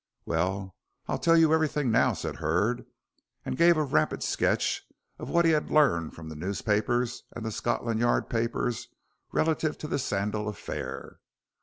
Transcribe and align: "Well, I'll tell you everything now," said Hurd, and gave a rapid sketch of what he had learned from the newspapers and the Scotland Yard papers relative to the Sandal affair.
"Well, 0.25 0.75
I'll 1.07 1.19
tell 1.19 1.37
you 1.37 1.53
everything 1.53 1.91
now," 1.91 2.13
said 2.13 2.37
Hurd, 2.37 2.87
and 3.45 3.55
gave 3.55 3.77
a 3.77 3.83
rapid 3.83 4.23
sketch 4.23 4.81
of 5.19 5.29
what 5.29 5.45
he 5.45 5.51
had 5.51 5.69
learned 5.69 6.15
from 6.15 6.27
the 6.27 6.35
newspapers 6.35 7.21
and 7.35 7.45
the 7.45 7.51
Scotland 7.51 7.99
Yard 7.99 8.27
papers 8.27 8.87
relative 9.31 9.77
to 9.77 9.87
the 9.87 9.99
Sandal 9.99 10.47
affair. 10.49 11.19